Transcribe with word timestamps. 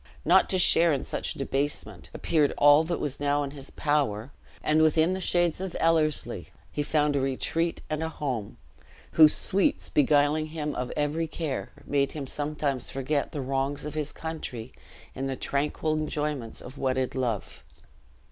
Not 0.25 0.49
to 0.49 0.57
share 0.57 0.91
in 0.91 1.03
such 1.03 1.35
debasement, 1.35 2.09
appeared 2.11 2.55
all 2.57 2.83
that 2.85 2.99
was 2.99 3.19
now 3.19 3.43
in 3.43 3.51
his 3.51 3.69
power; 3.69 4.31
and 4.63 4.81
within 4.81 5.13
the 5.13 5.21
shades 5.21 5.61
of 5.61 5.75
Ellerslie 5.79 6.49
he 6.71 6.81
found 6.81 7.15
a 7.15 7.19
retreat 7.21 7.81
and 7.87 8.01
a 8.01 8.09
home, 8.09 8.57
whose 9.11 9.35
sweets 9.35 9.89
beguiling 9.89 10.47
him 10.47 10.73
of 10.73 10.91
every 10.97 11.27
care, 11.27 11.69
made 11.85 12.13
him 12.13 12.25
sometimes 12.25 12.89
forget 12.89 13.31
the 13.31 13.41
wrongs 13.41 13.85
of 13.85 13.93
his 13.93 14.11
country 14.11 14.73
in 15.13 15.27
the 15.27 15.35
tranquil 15.35 15.93
enjoyments 15.93 16.61
of 16.61 16.79
wedded 16.79 17.13
love. 17.13 17.63